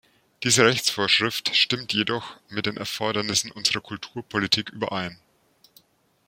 [0.41, 5.19] Diese Rechtsvorschrift stimmt jedoch mit den Erfordernissen unserer Kulturpolitik überein.